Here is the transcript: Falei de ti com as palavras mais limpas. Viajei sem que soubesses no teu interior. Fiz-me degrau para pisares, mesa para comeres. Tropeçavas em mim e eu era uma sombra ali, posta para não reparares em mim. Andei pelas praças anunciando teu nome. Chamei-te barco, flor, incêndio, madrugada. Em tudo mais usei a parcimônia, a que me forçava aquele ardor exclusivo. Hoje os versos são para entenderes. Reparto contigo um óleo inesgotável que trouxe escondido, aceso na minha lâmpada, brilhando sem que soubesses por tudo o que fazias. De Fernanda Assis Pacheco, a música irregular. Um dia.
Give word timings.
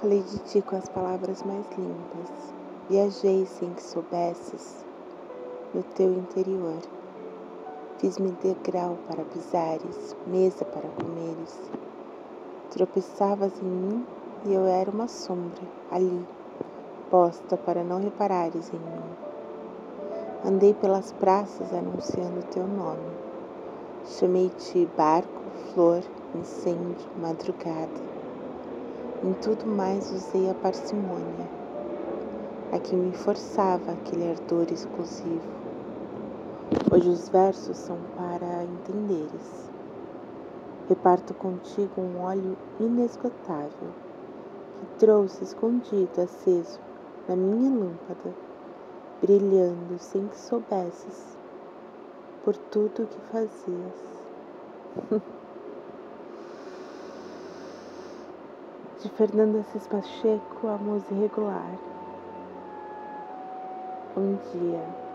Falei 0.00 0.22
de 0.22 0.38
ti 0.38 0.62
com 0.62 0.76
as 0.76 0.88
palavras 0.88 1.42
mais 1.42 1.66
limpas. 1.76 2.54
Viajei 2.88 3.44
sem 3.44 3.74
que 3.74 3.82
soubesses 3.82 4.82
no 5.74 5.82
teu 5.82 6.10
interior. 6.14 6.78
Fiz-me 7.98 8.30
degrau 8.42 8.96
para 9.06 9.22
pisares, 9.24 10.16
mesa 10.26 10.64
para 10.64 10.88
comeres. 10.88 11.70
Tropeçavas 12.70 13.52
em 13.60 13.66
mim 13.66 14.06
e 14.46 14.54
eu 14.54 14.64
era 14.64 14.90
uma 14.90 15.06
sombra 15.06 15.60
ali, 15.90 16.26
posta 17.10 17.58
para 17.58 17.84
não 17.84 18.00
reparares 18.00 18.72
em 18.72 18.78
mim. 18.78 19.04
Andei 20.46 20.72
pelas 20.72 21.12
praças 21.12 21.74
anunciando 21.74 22.42
teu 22.50 22.66
nome. 22.66 23.12
Chamei-te 24.06 24.88
barco, 24.96 25.42
flor, 25.74 26.02
incêndio, 26.34 27.06
madrugada. 27.20 28.19
Em 29.22 29.34
tudo 29.34 29.66
mais 29.66 30.10
usei 30.12 30.48
a 30.48 30.54
parcimônia, 30.54 31.46
a 32.72 32.78
que 32.78 32.96
me 32.96 33.12
forçava 33.12 33.92
aquele 33.92 34.30
ardor 34.30 34.66
exclusivo. 34.72 35.44
Hoje 36.90 37.10
os 37.10 37.28
versos 37.28 37.76
são 37.76 37.98
para 38.16 38.64
entenderes. 38.64 39.68
Reparto 40.88 41.34
contigo 41.34 42.00
um 42.00 42.24
óleo 42.24 42.56
inesgotável 42.80 43.92
que 44.80 44.98
trouxe 44.98 45.44
escondido, 45.44 46.22
aceso 46.22 46.80
na 47.28 47.36
minha 47.36 47.68
lâmpada, 47.68 48.34
brilhando 49.20 49.98
sem 49.98 50.26
que 50.28 50.38
soubesses 50.38 51.36
por 52.42 52.56
tudo 52.56 53.02
o 53.02 53.06
que 53.06 53.20
fazias. 53.30 54.00
De 59.02 59.08
Fernanda 59.08 59.60
Assis 59.60 59.86
Pacheco, 59.86 60.68
a 60.68 60.76
música 60.76 61.14
irregular. 61.14 61.78
Um 64.14 64.36
dia. 64.52 65.09